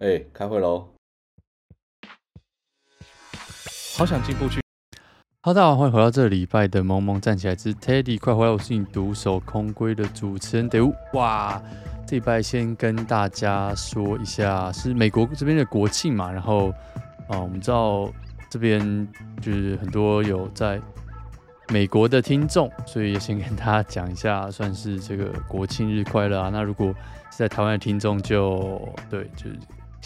[0.00, 0.90] 哎、欸，开会喽！
[3.96, 4.60] 好想进步去。
[5.42, 8.52] 哈喽，大家好，欢迎回到这个礼拜的萌萌站起来之 Teddy，快回来！
[8.52, 10.94] 我是你独守空闺的主持人 David。
[11.14, 11.60] 哇，
[12.06, 16.30] 这礼拜先跟大家说一下，是美国这边的国庆嘛。
[16.30, 16.68] 然后
[17.28, 18.08] 啊，我们知道
[18.48, 18.80] 这边
[19.42, 20.80] 就是很多有在
[21.72, 26.50] 美国的听众，所以也先跟大家讲一下，算是这个国庆日快乐啊。
[26.50, 26.94] 那如果
[27.32, 29.58] 是在台湾的听众就，就对，就是。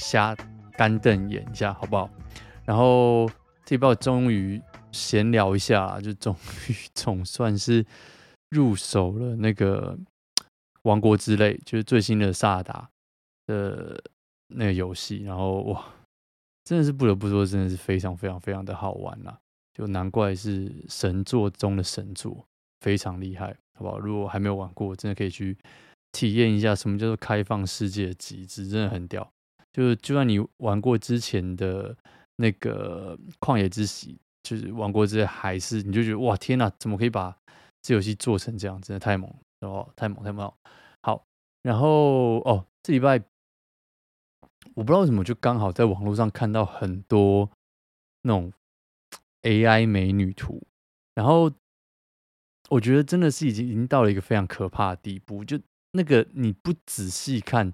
[0.02, 0.36] 瞎
[0.72, 2.10] 干瞪眼一下，好不好？
[2.64, 3.30] 然后
[3.64, 4.60] 这报终于
[4.90, 6.34] 闲聊一下，就终
[6.68, 7.84] 于总算是
[8.50, 9.96] 入手了那个
[10.82, 12.88] 《王国之泪》，就是最新的萨达
[13.46, 14.02] 的
[14.48, 15.22] 那个游戏。
[15.22, 15.84] 然后哇，
[16.64, 19.38] 真的是不得不说，真的是非常非常非常的好玩啦！
[19.74, 22.44] 就难怪是神作中的神作，
[22.80, 23.98] 非常厉害，好不好？
[23.98, 25.56] 如果还没有玩过，真的可以去
[26.12, 29.26] 体验一下什么叫做开放世界的极致，真的很屌。
[29.72, 31.96] 就是就算你玩过之前的
[32.36, 37.34] 那个《旷野之息》，就是玩过之后，还是你就觉得哇天哪，怎么可以把
[37.80, 38.80] 这游戏做成这样？
[38.82, 40.52] 真的太猛哦，太猛太猛！
[41.02, 41.24] 好，
[41.62, 43.22] 然后哦，这礼拜
[44.74, 47.50] 我不知道为什么，就刚好在网络上看到很多
[48.22, 48.52] 那种
[49.42, 50.62] AI 美女图，
[51.14, 51.50] 然后
[52.68, 55.58] 我觉得真的是已经已经到了一个非常可怕的地步，就
[55.92, 57.72] 那个你不仔细看。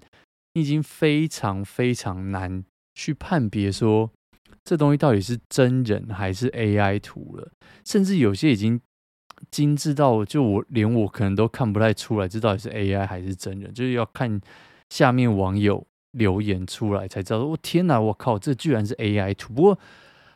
[0.59, 2.63] 已经非常非常难
[2.95, 4.11] 去判别说
[4.63, 7.51] 这东西到底是真人还是 AI 图了，
[7.85, 8.79] 甚至有些已经
[9.49, 14.39] 精致到就我连我可能都看不太出来这到底是 AI 还是真人，就是要看
[14.89, 17.45] 下面网友留言出来才知道。
[17.45, 19.53] 我天哪，我靠，这居然是 AI 图！
[19.53, 19.79] 不过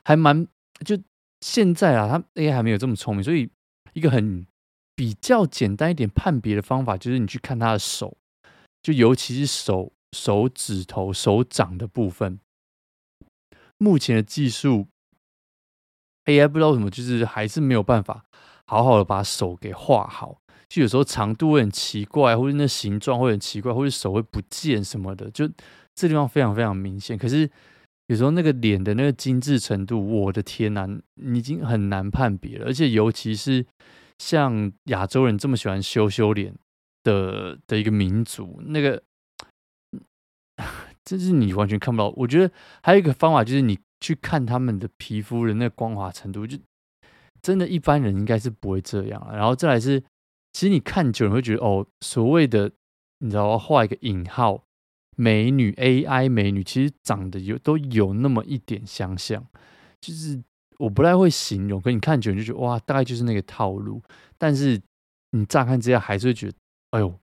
[0.05, 0.47] 还蛮
[0.85, 0.97] 就
[1.41, 3.49] 现在啊，它 AI 还没有这么聪明，所以
[3.93, 4.47] 一个很
[4.95, 8.17] 比较简单一点判别的方法就是你去看他的手，
[8.81, 9.91] 就尤其是手。
[10.13, 12.39] 手指头、手掌的部分，
[13.77, 14.87] 目前的技术
[16.25, 18.23] AI 不知道为什么，就是还是没有办法
[18.65, 20.37] 好好的把手给画好。
[20.69, 25.47] 就有时候长度会很奇怪，或者那形状会很奇怪，或者手会不见什么的，就
[25.93, 27.17] 这地方非常非常明显。
[27.17, 27.49] 可是
[28.07, 32.65] 有时候那个脸的那个精致程度，我的天呐，你已经很难判别了。
[32.65, 33.65] 而且尤其是
[34.17, 36.55] 像亚洲人这么喜欢修修脸
[37.03, 39.03] 的的一个民族，那个。
[41.05, 42.09] 这是你完全看不到。
[42.15, 46.57] 我觉得还有一个方法，就是你去看他们的皮肤的那个光滑程度，就
[47.41, 49.27] 真的一般人应该是不会这样。
[49.31, 49.99] 然后再来是，
[50.53, 52.71] 其实你看久了会觉得，哦，所谓的
[53.19, 54.63] 你知道，画一个引号
[55.15, 59.45] 美女 AI 美女，其实长得有都有那么一点相像。
[59.99, 60.41] 就是
[60.77, 64.01] 我不太会形容，可你看久了就觉得哇，大概就是那个套路。
[64.37, 64.81] 但是
[65.31, 66.53] 你乍看之下还是会觉得，
[66.91, 67.19] 哎呦。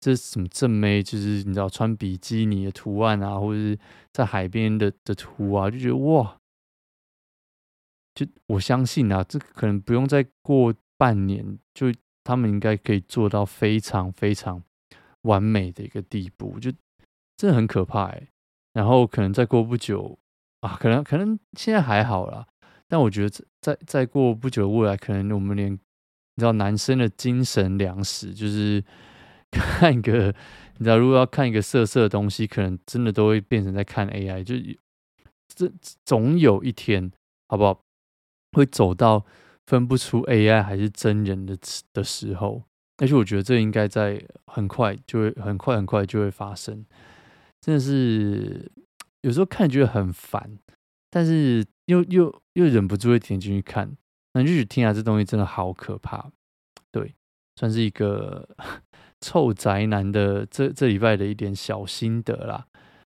[0.00, 1.02] 这是什么正妹？
[1.02, 3.76] 就是你知道穿比基尼的图案啊，或者是
[4.12, 6.36] 在海边的的图啊，就觉得哇！
[8.14, 11.92] 就我相信啊，这可能不用再过半年，就
[12.22, 14.62] 他们应该可以做到非常非常
[15.22, 16.70] 完美的一个地步，就
[17.36, 18.28] 真的很可怕哎。
[18.72, 20.16] 然后可能再过不久
[20.60, 22.46] 啊，可能可能现在还好啦，
[22.86, 25.78] 但我觉得再再过不久的未来，可能我们连你
[26.36, 28.84] 知道男生的精神粮食就是。
[29.50, 30.34] 看一个，
[30.76, 34.54] 你知道，如果要看一个色色的东西，可能真的都会变成在看 AI，就
[35.48, 35.72] 这
[36.04, 37.10] 总有一天，
[37.48, 37.80] 好不好？
[38.52, 39.24] 会走到
[39.66, 41.56] 分不出 AI 还是真人的
[41.92, 42.64] 的时候，
[42.96, 46.84] 而且我觉得这应该在很快就会很快很快就会发生。
[47.60, 48.70] 真的是
[49.22, 50.58] 有时候看觉得很烦，
[51.10, 53.96] 但是又又又忍不住会点进去看，
[54.32, 56.30] 那就觉得天啊，这东西真的好可怕。
[56.90, 57.14] 对，
[57.56, 58.48] 算是一个。
[59.20, 62.66] 臭宅男的这这礼拜的一点小心得啦，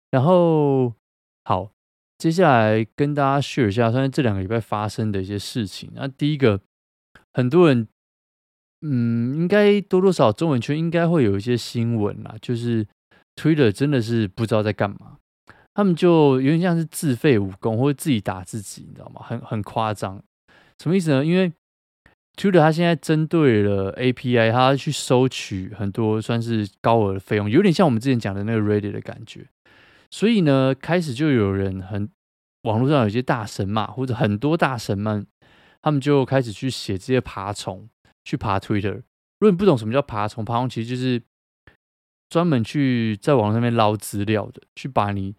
[0.10, 0.94] 然后
[1.44, 1.72] 好，
[2.18, 5.90] 接下来跟大家 share 一下，算是这两个礼拜发生的一些事情。
[5.96, 6.60] 那第一个，
[7.34, 7.88] 很多人，
[8.82, 12.86] 嗯，应该多多少少中文圈应该会有一些新闻啦，就是
[13.36, 15.18] Twitter 真的是不知道在干嘛，
[15.74, 19.22] 他们就有点像是自废武功或者自己打自己，你知道吗？
[19.24, 20.22] 很很夸张，
[20.78, 21.26] 什么意思呢？
[21.26, 21.52] 因为
[22.38, 29.48] Twitter 它现在针对了 API，它去收取很多算是高额的费用，有点像我们之前讲的那个 Reddit 的感觉。
[30.10, 32.10] 所以呢，开始就有人很
[32.64, 35.26] 网络上有一些大神嘛，或者很多大神们，
[35.82, 37.88] 他们就开始去写这些爬虫，
[38.24, 39.02] 去爬 Twitter。
[39.40, 41.22] 如果你不懂什么叫爬虫，爬虫其实就是
[42.30, 45.36] 专门去在网络上面捞资料的，去把你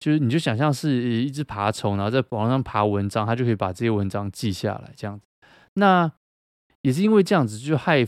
[0.00, 5.26] 就是你就想象是一只爬虫，然后在网上爬文章，它就可以把这些文章记下来，这样子。
[5.74, 6.10] 那
[6.84, 8.06] 也是因为这样子，就害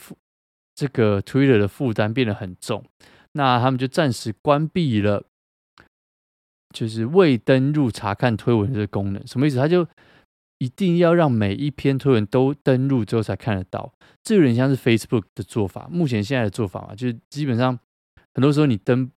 [0.74, 2.84] 这个 Twitter 的负担变得很重。
[3.32, 5.24] 那他们就暂时关闭了
[6.74, 9.56] 就是未登入查看推文的功能，什么意思？
[9.56, 9.88] 他就
[10.58, 13.92] 一定要让每一篇推文都登录之后才看得到。
[14.22, 17.78] 这有点像是 Facebook 的做法，目前现在的做法嘛，就是基本上
[18.34, 19.10] 很多时候你登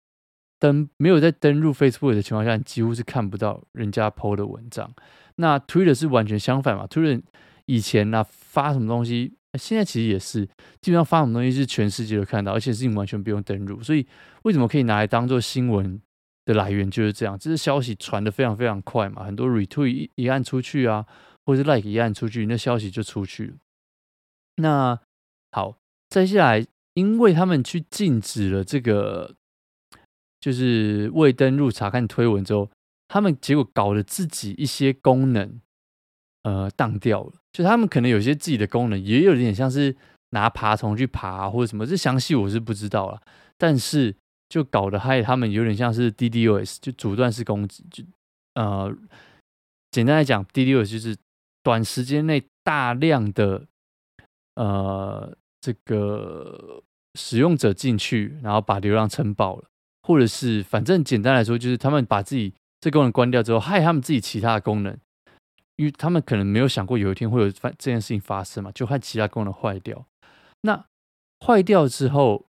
[0.59, 4.93] 登没有在登录 Facebook 的情况下，你几乎是看不到人家 PO 的文章。
[5.37, 7.23] 那 Twitter 是完全相反嘛，Twitter
[7.67, 10.47] 以前呢、发什么东西，现在其实也是
[10.81, 13.83] 基本上发什么东西是全世界都看到，而且是你完全不用登入。
[13.83, 14.07] 所以
[14.43, 16.01] 为什么可以拿来当做新闻
[16.45, 21.05] 的来源就是这样，这是消息传的非常非常快嘛，很多 retweet 一按出去啊，
[21.45, 23.55] 或者是 like 一按出去，那消息就出去。
[24.57, 24.99] 那
[25.53, 25.77] 好，
[26.09, 29.35] 再下来，因为他们去禁止了这个，
[30.41, 32.71] 就是未登入查看推文之后，
[33.09, 35.61] 他们结果搞了自己一些功能，
[36.47, 37.33] 呃，当掉了。
[37.53, 39.97] 就他们可能有些自己的功能，也有点像是
[40.31, 43.21] 拿爬虫去爬或者什么，这详细我是不知道了。
[43.59, 44.15] 但是
[44.49, 47.85] 就搞得害他们有点像是 DDoS，就阻断式攻击。
[47.91, 48.05] 就
[48.55, 48.95] 呃，
[49.91, 51.17] 简单来讲，DDoS 就是
[51.65, 53.67] 短时间内大量的。
[54.55, 56.83] 呃，这个
[57.13, 59.65] 使用者进去，然后把流量撑爆了，
[60.03, 64.97] 或者是反正简单来说，就是他们把自己这功能关掉之后，害他们自己其他的功能，
[65.77, 70.07] 因为他们可能没有想过有一天会有发这件事情发生嘛，就害其他功能坏掉。
[70.63, 70.87] 那
[71.45, 72.47] 坏掉之后，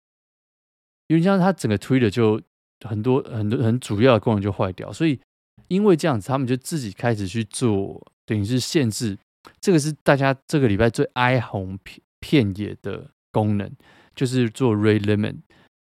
[1.07, 2.41] 因为像它整个 Twitter 就
[2.85, 5.19] 很多很多很主要的功能就坏掉，所以
[5.67, 9.17] 因为这样子，他们就自己开始去做，等于是限制。
[9.59, 11.77] 这个是大家这个礼拜最哀鸿
[12.19, 13.71] 遍野的功能，
[14.15, 15.37] 就是做 rate limit。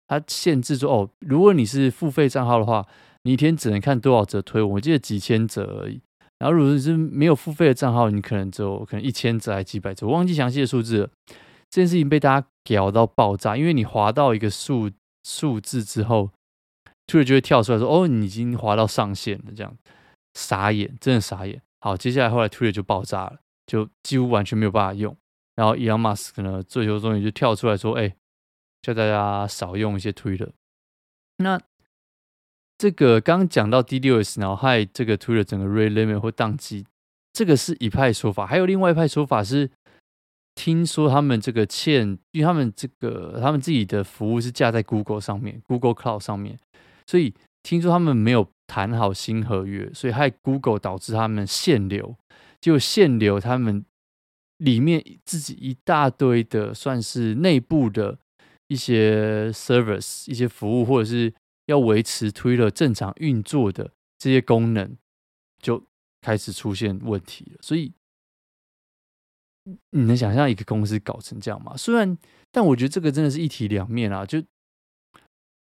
[0.08, 2.88] 它限制说，哦，如果你是付费账号的话，
[3.24, 4.62] 你一天只能看多少则推？
[4.62, 6.02] 我记得几千则而已。
[6.40, 11.10] 然后如果你是没有付费的账号，你可能只有可能一千则还几百则，我忘记详细的数字了。
[11.70, 14.92] 这件事情被大家屌到爆炸，因为你滑到一个数
[15.24, 16.32] 数字之后，
[17.08, 19.76] 突然就会跳出来说，哦，你已经滑到上限了，这样
[20.34, 21.62] 傻眼，真的傻眼。
[21.82, 23.40] 好，接下来后来 Twitter 就爆炸了。
[23.68, 25.18] 就几乎完全没有办法用，
[25.56, 28.16] 然后伊隆马斯克呢，最后终于就跳出来说：“哎，
[28.84, 30.52] 叫大家少用一些 Twitter。”
[31.38, 31.60] 那
[32.78, 36.86] 这个刚讲到 D 六 S，然后害这个推特整个 rate limit 或宕机，
[37.34, 38.46] 这个是一派说法。
[38.46, 39.70] 还有另外一派说法是，
[40.56, 46.60] 听说他们这个欠，因为他们这个他们自己的服务是架在 Google 上面，Google Cloud 上面，
[47.08, 47.34] 所以
[47.64, 52.16] 听说他们没有谈好新合约，所以害 Google 导致他们限流。
[52.62, 53.86] 就限流，他们
[54.58, 58.18] 里面自己一大堆的，算是内部的
[58.70, 61.32] 一些 service、一些服务，或者是
[61.66, 64.98] 要维持 Twitter 正常运作的这些功能，
[65.62, 65.84] 就
[66.22, 67.60] 开始出现问题了。
[67.62, 67.94] 所以
[69.92, 71.76] 你能想象一个公司搞成这样吗？
[71.78, 72.18] 虽然，
[72.52, 74.26] 但我觉得这个真的是一体两面啊。
[74.26, 74.44] 就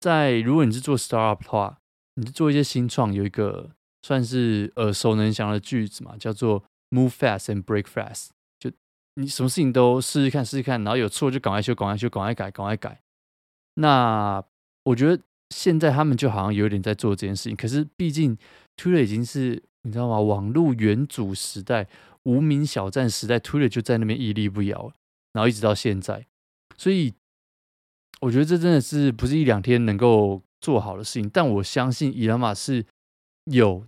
[0.01, 1.79] 在如果你是做 startup 的话，
[2.15, 3.71] 你是做一些新创，有一个
[4.03, 6.65] 算是耳熟能详的句子嘛，叫做。
[6.91, 8.29] Move fast and break fast，
[8.61, 8.71] 就
[9.15, 13.01] 你什么事情都试试看，试试看，然后有错就赶快修，赶快修，赶快改，赶快改。
[13.75, 14.45] 那
[14.85, 15.21] 我觉得
[15.51, 18.37] 现在他们就好像有点在做这件事情，可是毕竟
[18.77, 20.21] Twitter 已经是你知道吗？
[20.21, 21.89] 网络元祖时代、
[22.25, 24.93] 无名小站时代，Twitter 就在那边屹立不摇，
[25.33, 26.27] 然后一直到现在。
[26.77, 27.15] 所以
[28.21, 31.29] 我觉得这真的是不是一两天能够做好的事情。
[31.29, 32.85] 但我相信伊隆马是
[33.45, 33.87] 有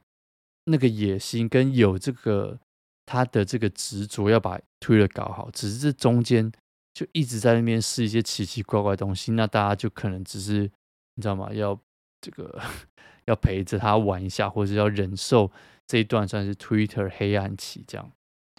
[0.64, 2.58] 那个野心跟有这个。
[3.08, 6.50] 他的这个执着要把 Twitter 搞好，只是这中间
[6.92, 10.68] 就一直在那边试一些奇奇怪怪的东西，那大家就可能只是
[11.16, 11.52] 你知道吗？
[11.52, 11.78] 要
[12.20, 12.62] 这个
[13.26, 15.50] 要陪着他玩一下，或者是要忍受
[15.86, 18.12] 这一段算是 Twitter 黑暗期，这样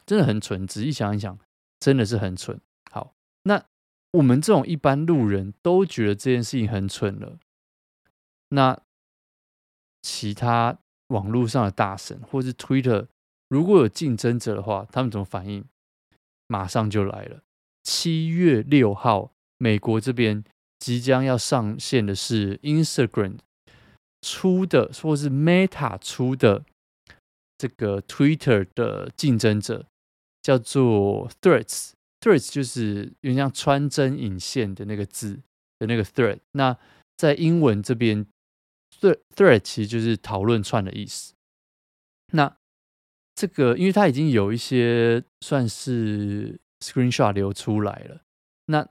[0.06, 0.68] 真的很蠢。
[0.68, 1.40] 仔细想一想，
[1.80, 2.60] 真的是很蠢。
[2.92, 3.64] 好，那
[4.12, 7.40] 我们这种一般路人都觉得这件事情很蠢了，
[8.50, 8.80] 那
[10.02, 13.08] 其他网络上的大神或是 Twitter。
[13.50, 15.64] 如果有竞争者的话，他们怎么反应？
[16.48, 17.44] 马上就来了。
[17.84, 20.44] 七月六号，美国这边
[20.80, 23.38] 即将要上线的是 Instagram
[24.22, 26.64] 出的，或是 Meta 出的
[27.58, 29.86] 这个 Twitter 的竞争者，
[30.42, 31.92] 叫做 Threads。
[32.20, 35.40] Threads 就是有点像穿针引线的那个字
[35.80, 36.40] 的那个 Thread。
[36.54, 36.78] 那
[37.16, 38.26] 在英文这边
[39.00, 41.34] ，Thread Thread 其实就是讨论串的意思。
[42.34, 42.58] 那
[43.36, 48.22] 这个，因为它已经有一些算是 screenshot 流出来了，
[48.66, 48.88] 那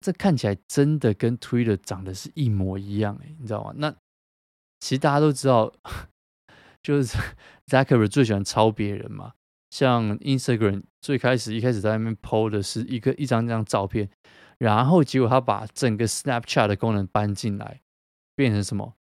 [0.00, 3.72] 这看起来真的跟 Twitter 长得是一模一样，哎，你知道吗？
[3.76, 3.90] 那
[4.80, 5.72] 其实大家都知道，
[6.82, 7.18] 就是
[7.66, 9.34] Zucker 最喜欢抄别人嘛。
[9.70, 14.08] 像 Instagram 最开始一开始在那边 PO 的是一个一张张照片，
[14.58, 17.80] 然后结果他把整个 Snapchat 的功能搬进来，
[18.34, 18.94] 变成什么？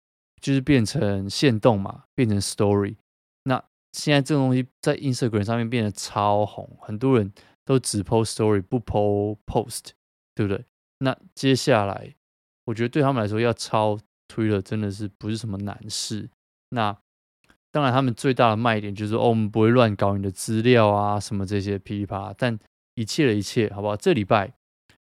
[0.41, 2.97] 就是变成限动嘛，变成 Story。
[3.45, 3.63] 那
[3.93, 7.33] 现在这种东西在 Instagram 上面变得超红，很多人
[7.65, 9.91] 都只 PO Story 不 PO Post，
[10.35, 10.65] 对不对？
[10.99, 12.15] 那接下来，
[12.65, 13.99] 我觉得对他们来说要抄
[14.29, 16.29] Twitter 真的是不是什么难事。
[16.71, 16.97] 那
[17.71, 22.35] 当然，他们最大的卖点就是哦，我们不会乱搞你的资料啊，什么这些噼里啪啦。
[22.39, 22.59] 但
[22.95, 23.95] 一切的一切，好不好？
[23.95, 24.55] 这礼拜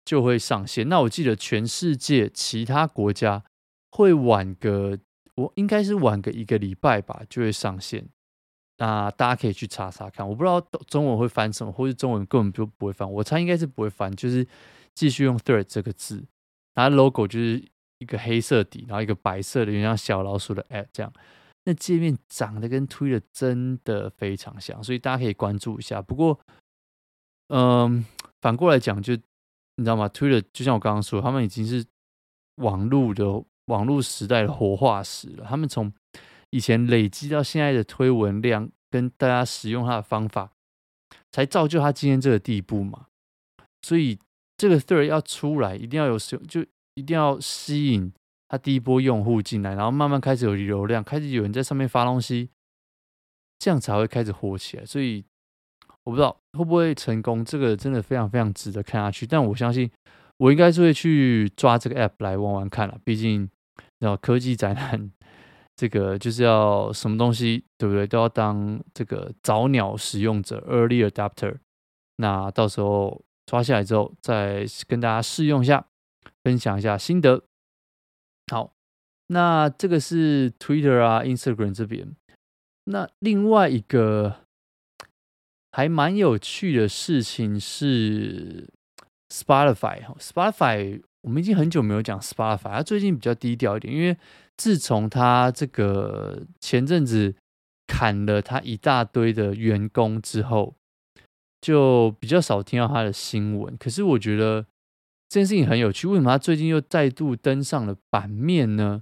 [0.04, 0.90] 就会上线。
[0.90, 3.44] 那我记得全世界其他国家
[3.92, 4.98] 会晚个，
[5.36, 8.10] 我应该是晚个一个礼拜吧，就会上线。
[8.80, 10.28] 那大家可以去查查看。
[10.28, 13.10] 我不知道中文会翻什么，或是中文根本就不会翻。
[13.10, 14.46] 我猜应该是不会翻，就是
[14.96, 16.24] 继续用 third 这个字。
[16.76, 17.64] 它 logo 就是
[18.00, 21.14] 一个黑色底，然后一个白色的，有点像小老鼠的 app 这样。
[21.66, 26.02] 那界面长得跟 Twitter 真的非常像，所以大家可以关注一下。
[26.02, 26.38] 不过，
[27.48, 28.04] 嗯，
[28.42, 31.86] 反过来讲，就你知道吗？Twitter 就像我刚刚说，他们已经是
[32.56, 35.46] 网络的网络时代的活化石了。
[35.48, 35.94] 他们从
[36.50, 40.52] 以前累积到现在的推文量，跟大家使用它的方法，
[41.32, 43.08] 才造就他今天这个地步嘛。
[43.82, 44.20] 所以
[44.64, 48.14] 这个 Thread 要出来，一定要有使用，就一定要吸引。
[48.48, 52.50] 他第一波用户进来，然后慢慢开始有流量，开始有人在上面发东西，
[53.60, 54.86] 这样才会开始火起来。
[54.86, 55.26] 所以
[56.06, 59.28] 我不知道会不会成功，这个真的非常非常值得看下去。
[59.28, 59.92] 但我相信
[60.38, 62.98] 我应该是会去抓这个 app 来玩玩看了。
[63.04, 63.50] 毕竟，
[64.00, 65.12] 然后科技宅男
[65.76, 68.08] 这个就是要什么东西，对不对？
[68.08, 71.58] 都要当这个早鸟使用者 （early adapter）。
[72.16, 75.88] 那到时候刷下来之后，再跟大家试用一下，
[76.44, 77.44] 分享一下心得。
[78.52, 78.74] 好，
[79.28, 82.16] 那这个是 Twitter 啊、Instagram 这边。
[82.86, 84.42] 那另外一个
[85.72, 88.70] 还蛮有趣的事情是
[89.30, 90.04] Spotify。
[90.20, 94.18] Spotify 我们已经很久没有讲 Spotify，它最近比较低调一点，因为
[94.58, 97.36] 自从它这个前阵子
[97.88, 100.76] 砍了它一大堆的员工之后，
[101.64, 103.76] 就比较少听到他的新闻。
[103.78, 104.68] 可是我觉得。
[105.30, 109.02] 这件事情很有趣，为什么他最近又再度登上了版面呢？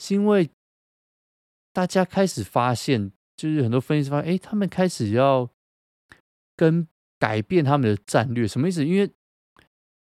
[0.00, 0.50] 是因为
[1.72, 5.48] 大家开始发现，就是很多分析师发现，哎，他们开始要
[6.56, 6.88] 跟
[7.20, 8.84] 改变他们的战略，什么意思？
[8.84, 9.12] 因为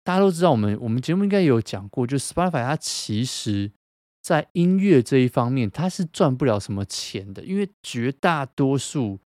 [0.01, 3.73] 大家都知道，我们我们节目应该有讲过，就 Spotify 它其实
[4.21, 9.19] 在音乐这一方面，它是赚不了什么钱的，因为绝大多数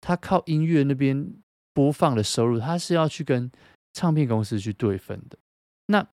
[0.00, 1.34] 它靠音乐那边
[1.72, 3.50] 播放的收入，他是要去跟
[3.92, 5.38] 唱片公司去对分的。
[5.86, 6.06] 那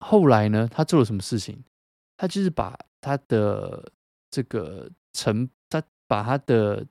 [0.00, 0.68] 后来呢？
[0.70, 1.62] 他做了什么事情？
[2.16, 3.92] 他就是把他的
[4.30, 6.86] 这个成，他把他的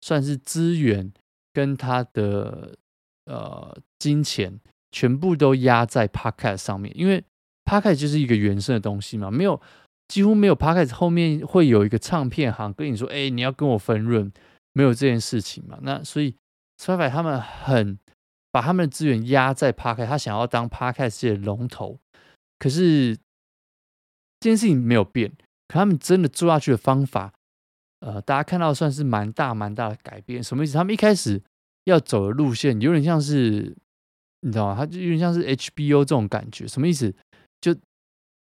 [0.00, 1.12] 算是资源
[1.52, 2.76] 跟他的
[3.24, 4.58] 呃金钱
[4.90, 7.22] 全部都压在 p o c a s t 上面，因为
[7.64, 9.60] p o c a s t 就是一个原生的东西嘛，没有
[10.08, 14.32] 几乎没有 p o c a s t 后面会有一个唱片行跟你说：“哎，你要跟我分润。”
[14.72, 15.78] 没有这件事情嘛。
[15.80, 16.34] 那所以
[16.80, 17.98] Spotify 他们很。
[18.52, 22.00] 把他们的资源压在 Podcast，他想要当 Podcast 的龙头，
[22.58, 23.14] 可是
[24.40, 25.30] 这件事情没有变。
[25.68, 27.34] 可他们真的做下去的方法，
[28.00, 30.42] 呃，大家看到算是蛮大蛮大的改变。
[30.42, 30.72] 什么意思？
[30.72, 31.42] 他们一开始
[31.84, 33.76] 要走的路线有点像是，
[34.40, 34.74] 你知道吗？
[34.74, 36.66] 他就有点像是 HBO 这种感觉。
[36.66, 37.14] 什么意思？
[37.60, 37.76] 就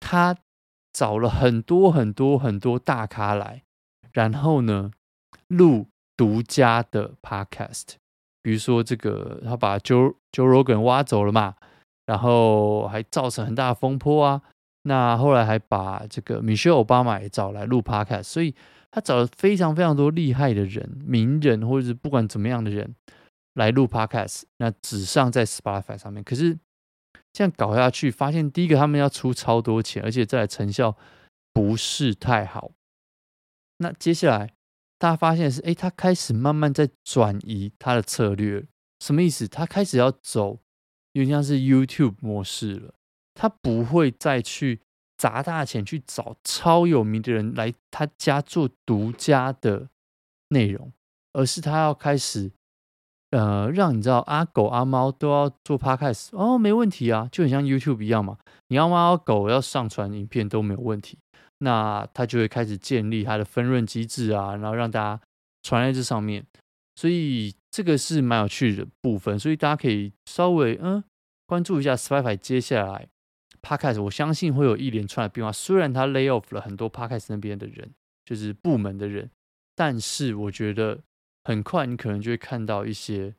[0.01, 0.35] 他
[0.91, 3.63] 找了很多很多很多大咖来，
[4.11, 4.91] 然后呢，
[5.47, 5.87] 录
[6.17, 7.93] 独家的 Podcast。
[8.43, 11.55] 比如说这个，他把 Joe Joe Rogan 挖走了嘛，
[12.05, 14.41] 然后还造成很大的风波啊。
[14.83, 18.53] 那后来还把这个 Michelle Obama 也找来录 Podcast，所以
[18.91, 22.93] 他找了非常非常多厉害的人、名人或者是不管怎么样的人
[23.53, 24.43] 来录 Podcast。
[24.57, 26.59] 那只上在 Spotify 上面，可是
[27.31, 30.97] 这样搞下去，发现第一个他们要出超多钱，而且再来成效
[31.53, 32.71] 不是太好。
[33.77, 34.53] 那接下来。
[35.03, 38.65] 大家发现是，哎，他开始慢慢在转移他的策略，
[39.01, 39.45] 什么意思？
[39.49, 40.61] 他开始要走，
[41.11, 42.93] 有点像是 YouTube 模式了。
[43.33, 44.79] 他不会再去
[45.17, 49.89] 砸大钱去找超有名的人来他家做独家的
[50.47, 50.93] 内容，
[51.33, 52.53] 而是他要开始，
[53.31, 58.37] 呃，让你知道阿狗阿猫都要做 Podcast 哦，没问题啊，就很像 YouTube 一样嘛。
[58.69, 61.17] 你要猫狗要上传影片都没有问题。
[61.63, 65.21] 那他就会开始建立他的分润机制啊，然后让大家
[65.63, 66.45] 传在这上面，
[66.95, 71.03] 所以这个是蛮有趣的部分，所以大家可以稍微嗯
[71.45, 73.07] 关注一下 Spotify 接下来
[73.61, 75.51] Podcast，我相信会有一连串的变化。
[75.51, 77.91] 虽然他 lay off 了很多 Podcast 那边的人，
[78.25, 79.29] 就是部门的人，
[79.75, 80.99] 但是我觉得
[81.45, 83.33] 很快你可能就会看到一些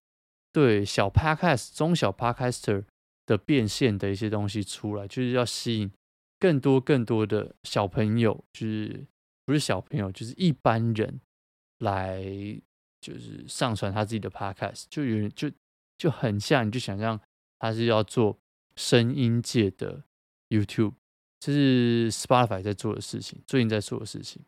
[0.50, 2.84] 对小 Podcast、中小 Podcaster
[3.26, 5.90] 的变现的一些东西出来，就是要吸引。
[6.44, 9.06] 更多更多的小朋友，就是
[9.46, 11.18] 不是小朋友，就是一般人
[11.78, 12.22] 来，
[13.00, 15.50] 就是上传他自己的 podcast，就有就
[15.96, 17.18] 就很像，你就想象
[17.58, 18.36] 他是要做
[18.76, 20.02] 声音界的
[20.50, 20.92] YouTube，
[21.40, 24.42] 这是 Spotify 在做的事情，最近在做的事情。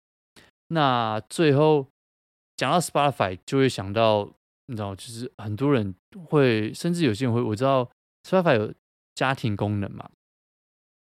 [0.69, 1.89] 那最后
[2.59, 4.35] 讲到 Spotify，就会想到，
[4.67, 5.95] 你知道，就是很多人
[6.27, 7.91] 会，甚至有些人会，我知道
[8.23, 8.75] Spotify 有
[9.15, 10.11] 家庭功能嘛。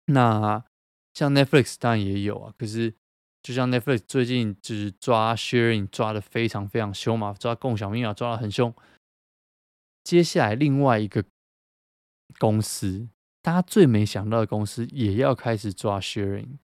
[0.07, 0.65] 那
[1.15, 2.95] 像 Netflix 当然也有啊，可是
[3.43, 8.75] 就像 Netflix 最近就是抓 sharing 抓的非常非常凶嘛，抓共享密码抓的很凶。
[10.05, 11.25] 接下来另外一个
[12.39, 13.09] 公司，
[13.41, 16.59] 大家最没想到的公司也要开始抓 sharing，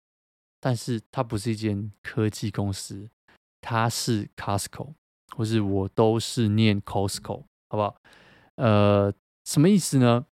[0.60, 3.10] 但是它不是一间科技公司，
[3.60, 4.94] 它是 Costco，
[5.36, 8.00] 或是我都是念 Costco，好不好？
[8.56, 9.12] 呃，
[9.44, 10.26] 什么意思呢？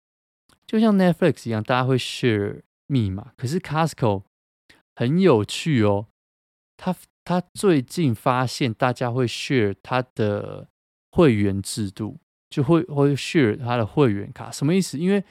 [0.67, 2.63] 就像 Netflix 一样，大家会 share。
[2.87, 4.23] 密码，可是 Costco
[4.95, 6.07] 很有趣哦。
[6.77, 10.69] 他他最近发现大家会 share 他的
[11.11, 12.19] 会员制度，
[12.51, 14.51] 就会会 share 他的会员卡。
[14.51, 14.99] 什么意思？
[14.99, 15.25] 因为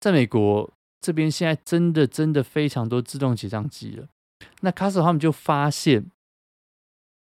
[0.00, 4.08] 在美国这边现在真的真的非常多自动结账机了。
[4.60, 6.10] 那 Costco 他们就发现，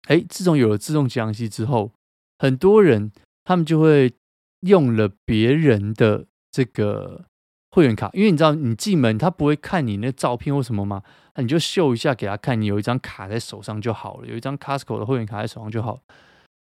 [0.09, 1.93] 哎，自从有了自动结账机之后，
[2.39, 3.11] 很多人
[3.43, 4.13] 他们就会
[4.61, 7.27] 用了别人的这个。
[7.75, 11.03] 会员卡，因为你知道，你进门他不会看你那照片或什么吗？
[11.35, 16.01] 那你就秀一下给他看，你有一张卡在手上就好了，有一张 Costco 的会员卡在手上就好。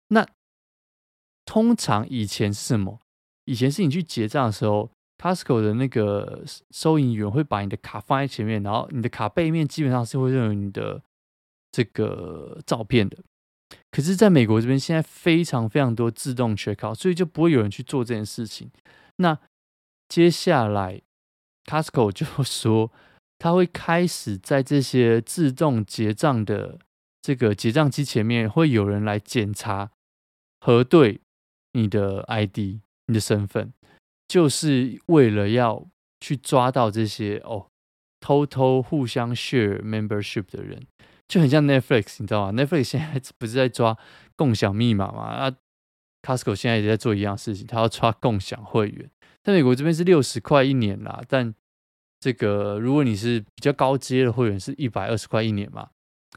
[0.08, 0.25] 那
[1.46, 3.01] 通常以前是什么？
[3.44, 11.01] 以前是你去结账的时候，Costco 的那个收银员会把你的卡放在前面，然后你的卡背面基本上是会认为你的
[11.74, 13.18] 这个照片的。
[13.91, 18.72] 可是，在美国这边现在非常非常多自动 checkout，所以就不会有人去做这件事情。
[19.18, 19.38] 那
[20.12, 21.01] 接下来
[21.63, 22.91] ，Costco 就 说，
[23.39, 26.80] 他会开始在这些自动结账的
[27.22, 29.91] 这个结账机前面，会有人来检查、
[30.60, 31.22] 核对
[31.72, 33.72] 你的 ID、你的身份，
[34.27, 35.88] 就是为了要
[36.20, 37.68] 去抓到这些哦，
[38.20, 40.85] 偷偷互相 share membership 的人，
[41.29, 43.98] 就很像 Netflix，你知道吗？Netflix 现在不是在抓
[44.35, 45.22] 共享密码吗？
[45.22, 45.55] 啊
[46.22, 49.09] ，Costco 现在也在做一样事情，他要抓共享会员。
[49.44, 51.54] 在美国这边是六十块一年啦，但
[52.20, 55.90] 这个如果你是比较高阶的会员，是一百二十块一年嘛。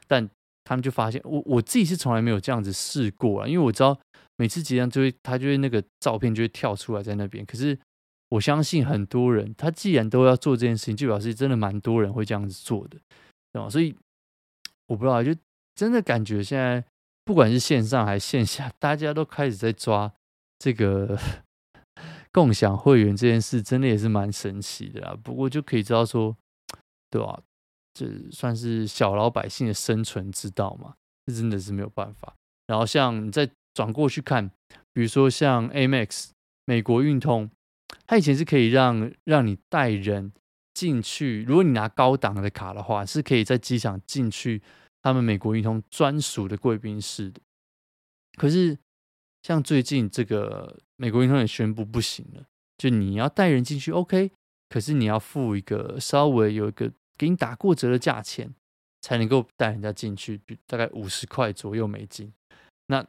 [0.06, 0.28] 但
[0.64, 3.98] 他们就发现，我我自己是从来没有这样子试过啊，因为我知道
[4.36, 7.44] 每次结账就会，他就会那个照片就会跳出来在那边。
[7.44, 7.78] 可是
[8.30, 12.98] 我相信很多人，他既然都要做这件事情，就表示真的蛮多人会这样子做的，
[13.52, 13.68] 对吧？
[13.68, 13.94] 所以
[14.86, 15.34] 我不知道，就
[15.74, 16.82] 真的感觉现在
[17.24, 20.10] 不管是线上还是线下，大家都开始在抓
[20.58, 21.18] 这个。
[22.34, 26.36] 共享会员这件事真的也是蛮神奇的啦，不过就可以知道说，
[27.08, 27.40] 对吧？
[27.94, 32.34] 这算是小老百姓的生存之道嘛，这真的是没有办法。
[32.66, 34.50] 然后像你再转过去看，
[34.92, 36.30] 比如说像 Amex
[36.64, 37.48] 美国运通，
[38.04, 40.32] 它以前是可以让让你带人
[40.72, 44.60] 进去，如果你拿高档的卡的话，是可以在机场进去
[45.02, 47.40] 他们美国运通专属的贵宾室的。
[48.36, 48.76] 可是
[49.44, 50.80] 像最近这个。
[50.96, 52.46] 美国银行也宣布不行了，
[52.78, 54.30] 就你要带人进去，OK，
[54.68, 58.54] 可是你要付一个稍微有一个给你打过折的价钱，
[59.00, 62.32] 才能够带人家进去，大概五十块左右美金。
[62.86, 63.04] 那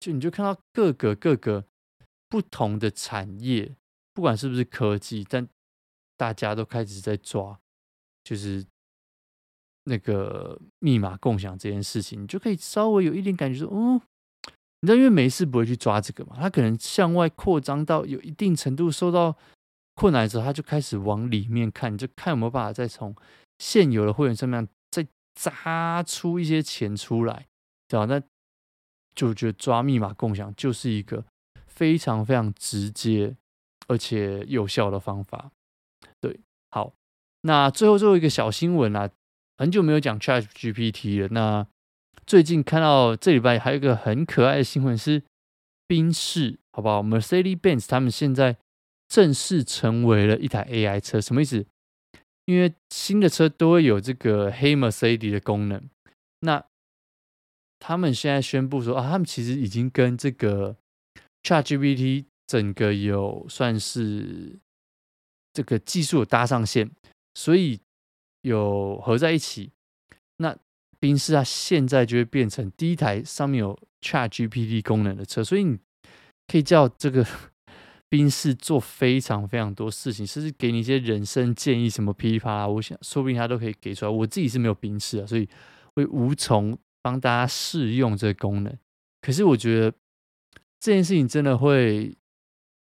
[0.00, 1.64] 就你就看到各个各个
[2.28, 3.76] 不同的产业，
[4.12, 5.48] 不管是不是科技，但
[6.16, 7.60] 大家都开始在抓，
[8.24, 8.66] 就是
[9.84, 14.00] 那个密码共享这件事情，你就可以稍微有一点感觉说，嗯。
[14.84, 19.34] 你知道，因为没事不会去抓这个嘛，他可能向外扩张到有一定程度受到
[19.94, 23.16] 困难的时候，他就开始往里面看，就看有没有办法再从
[23.58, 27.46] 现有的会员上面再扎出一些钱出来，
[27.88, 28.04] 对吧？
[28.04, 28.22] 那
[29.14, 31.24] 就觉得抓密码共享就是一个
[31.66, 33.34] 非常非常直接
[33.86, 35.50] 而且有效的方法。
[36.20, 36.38] 对，
[36.70, 36.92] 好，
[37.40, 39.08] 那最后最后一个小新闻啊，
[39.56, 41.66] 很久没有讲 ChatGPT 了，那。
[42.26, 45.22] 最近看到这礼拜还有一个很可爱的新闻是，
[45.86, 48.56] 宾士，好不好？Mercedes-Benz 他们现在
[49.08, 51.66] 正式成为了一台 AI 车，什么意思？
[52.46, 55.88] 因为新的车都会有这个黑 Mercedes 的功能。
[56.40, 56.64] 那
[57.78, 60.76] 他们现在宣布说啊，他们其实已经跟这个
[61.42, 64.58] ChatGPT 整个有算是
[65.52, 66.90] 这个技术搭上线，
[67.34, 67.80] 所以
[68.40, 69.70] 有合在一起。
[71.04, 75.78] 那宾士它现在就会变成第一台上面有 ChatGPT 功能的车，所以你
[76.48, 77.26] 可以叫这个
[78.08, 84.10] 宾士做非常非常多事情，甚至给你一些人生建议，什么噼里啪啦，我想说不定他都可以给出来。
[84.10, 85.46] 我自己是没有宾士啊，所以
[85.94, 88.74] 会无从帮大家试用这个功能。
[89.20, 89.92] 可是我觉得
[90.80, 92.16] 这件事情真的会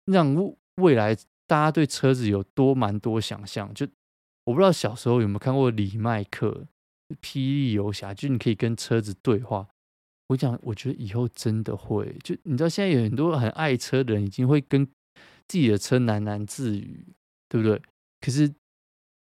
[0.06, 0.36] 让
[0.76, 1.15] 未来
[1.48, 3.74] 大家对车子有多蛮多想象。
[3.74, 3.88] 就
[4.44, 6.50] 我不知道小时候有没有看过李麦克
[7.22, 9.68] 《霹雳游侠》，就你可以跟车子对话。
[10.28, 14.86] 我讲，我觉得以后真的会，就你知道，现在有很多很爱车的人，已经会跟
[15.48, 17.06] 自己的车喃喃自语，
[17.48, 17.80] 对不对？
[18.22, 18.52] 可是，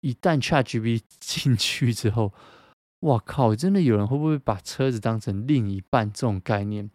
[0.01, 2.33] 一旦 ChatGPT 进去之后，
[3.01, 3.55] 哇靠！
[3.55, 6.89] 真的有人会不会把车子当成另一半这种概念？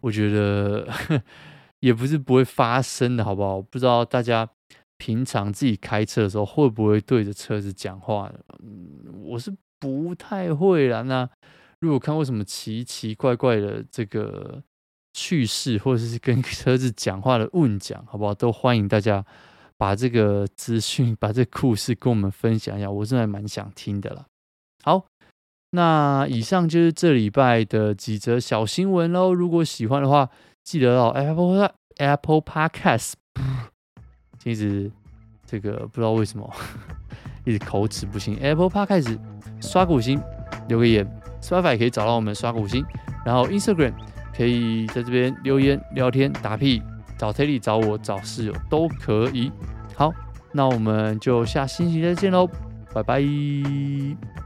[0.00, 0.88] 我觉得
[1.80, 3.60] 也不是不会发生的，好不好？
[3.60, 4.48] 不知道大家
[4.96, 8.32] 平常自己开车的时候会不会对着车子讲话？
[8.62, 11.02] 嗯，我是不太会啦。
[11.02, 11.28] 那。
[11.82, 14.62] 如果看过什么奇奇怪怪的这个
[15.14, 18.34] 趣事，或者是跟车子讲话的问讲，好不好？
[18.34, 19.24] 都欢迎大家
[19.78, 24.26] 把这个资讯、把这个故事跟我们分享一下，我真的蛮想听的啦。
[24.82, 25.06] 好，
[25.70, 29.32] 那以上就是这礼拜的几则小新闻喽。
[29.32, 30.28] 如果喜欢的话，
[30.62, 33.14] 记得到 Apple Apple Podcast，
[34.44, 34.92] 一直
[35.46, 36.54] 这个不知道为什么
[37.58, 39.18] 口齿不清，Apple Podcast
[39.60, 40.20] 刷个五星，
[40.68, 41.06] 留个言。
[41.40, 42.84] Spotify 可以找到我们刷个五星，
[43.24, 43.92] 然后 Instagram
[44.36, 46.82] 可以在这边留言聊天打屁，
[47.16, 49.50] 找 Terry 找我找室友都可以。
[49.94, 50.12] 好，
[50.52, 52.46] 那我们就下星期再见喽，
[52.92, 54.39] 拜拜。